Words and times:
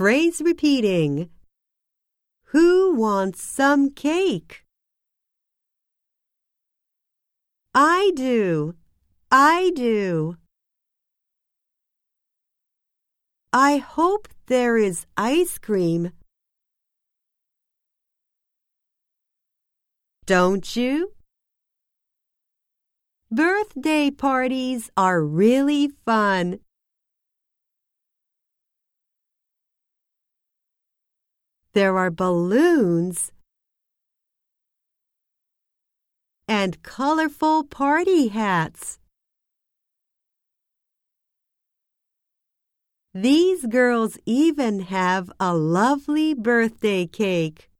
Phrase 0.00 0.40
repeating. 0.42 1.28
Who 2.54 2.94
wants 2.94 3.42
some 3.42 3.90
cake? 3.90 4.64
I 7.74 8.10
do. 8.16 8.76
I 9.30 9.72
do. 9.76 10.38
I 13.52 13.76
hope 13.76 14.26
there 14.46 14.78
is 14.78 15.04
ice 15.18 15.58
cream. 15.58 16.12
Don't 20.24 20.74
you? 20.74 21.12
Birthday 23.30 24.10
parties 24.10 24.90
are 24.96 25.22
really 25.22 25.90
fun. 26.06 26.60
There 31.72 31.96
are 31.98 32.10
balloons 32.10 33.30
and 36.48 36.82
colorful 36.82 37.62
party 37.62 38.26
hats. 38.28 38.98
These 43.14 43.66
girls 43.66 44.18
even 44.26 44.80
have 44.80 45.30
a 45.38 45.54
lovely 45.54 46.34
birthday 46.34 47.06
cake. 47.06 47.70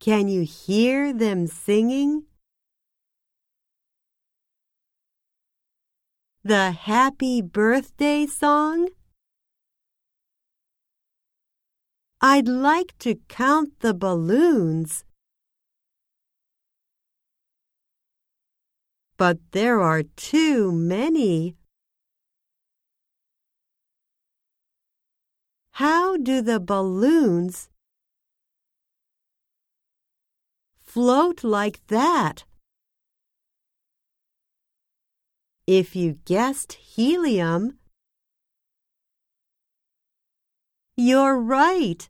Can 0.00 0.28
you 0.28 0.42
hear 0.42 1.14
them 1.14 1.46
singing? 1.46 2.24
The 6.46 6.72
happy 6.72 7.40
birthday 7.40 8.26
song? 8.26 8.90
I'd 12.20 12.46
like 12.46 12.92
to 12.98 13.14
count 13.30 13.80
the 13.80 13.94
balloons. 13.94 15.04
But 19.16 19.38
there 19.52 19.80
are 19.80 20.02
too 20.02 20.70
many. 20.70 21.56
How 25.70 26.18
do 26.18 26.42
the 26.42 26.60
balloons 26.60 27.70
float 30.82 31.42
like 31.42 31.80
that? 31.86 32.44
If 35.66 35.96
you 35.96 36.18
guessed 36.26 36.74
helium, 36.74 37.78
you're 40.96 41.40
right. 41.40 42.06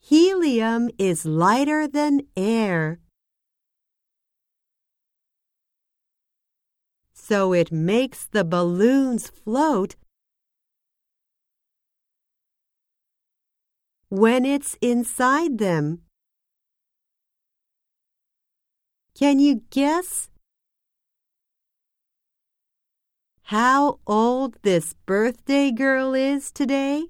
Helium 0.00 0.90
is 0.98 1.24
lighter 1.24 1.86
than 1.86 2.22
air. 2.36 2.98
So 7.12 7.52
it 7.52 7.70
makes 7.70 8.26
the 8.26 8.44
balloons 8.44 9.28
float 9.28 9.96
when 14.08 14.44
it's 14.44 14.76
inside 14.80 15.58
them. 15.58 16.02
Can 19.14 19.38
you 19.38 19.62
guess 19.70 20.28
how 23.50 24.00
old 24.08 24.56
this 24.62 24.92
birthday 25.06 25.70
girl 25.70 26.14
is 26.14 26.50
today? 26.50 27.06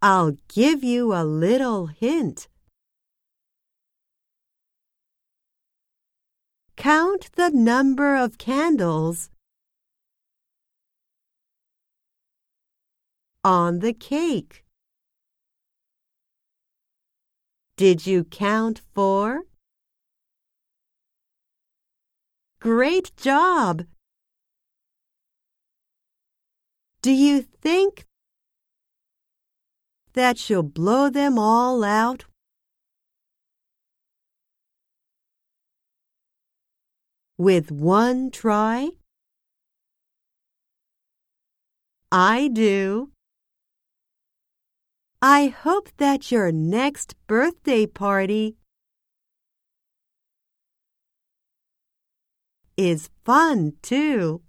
I'll 0.00 0.38
give 0.48 0.82
you 0.82 1.12
a 1.12 1.22
little 1.22 1.88
hint. 1.88 2.48
Count 6.78 7.28
the 7.36 7.50
number 7.50 8.16
of 8.16 8.38
candles 8.38 9.28
on 13.44 13.80
the 13.80 13.92
cake. 13.92 14.64
Did 17.76 18.06
you 18.06 18.24
count 18.24 18.80
four? 18.94 19.49
Great 22.60 23.16
job! 23.16 23.86
Do 27.00 27.10
you 27.10 27.40
think 27.40 28.04
that 30.12 30.36
she'll 30.36 30.62
blow 30.62 31.08
them 31.08 31.38
all 31.38 31.82
out? 31.82 32.26
With 37.38 37.72
one 37.72 38.30
try? 38.30 38.90
I 42.12 42.48
do. 42.48 43.10
I 45.22 45.46
hope 45.46 45.88
that 45.96 46.30
your 46.30 46.52
next 46.52 47.14
birthday 47.26 47.86
party 47.86 48.56
is 52.80 53.10
fun 53.26 53.74
too. 53.82 54.40